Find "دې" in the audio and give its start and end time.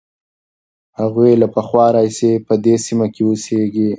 2.63-2.75